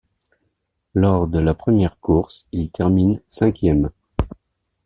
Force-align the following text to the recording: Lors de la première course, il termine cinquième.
Lors 0.95 1.27
de 1.27 1.37
la 1.37 1.53
première 1.53 1.99
course, 1.99 2.47
il 2.51 2.71
termine 2.71 3.21
cinquième. 3.27 3.91